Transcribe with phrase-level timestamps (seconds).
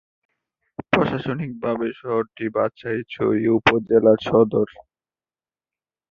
[0.91, 4.67] প্রশাসনিকভাবে শহরটি বাঘাইছড়ি উপজেলার সদর।